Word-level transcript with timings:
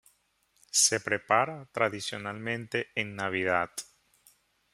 Se 0.71 0.99
prepara 0.99 1.69
tradicionalmente 1.71 2.87
en 2.95 3.15
Navidad. 3.15 3.69